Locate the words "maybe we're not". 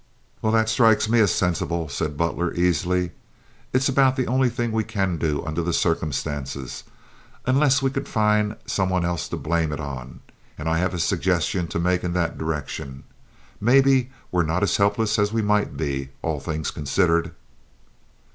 13.59-14.63